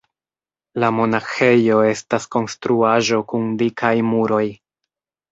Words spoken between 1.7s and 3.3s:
estas konstruaĵo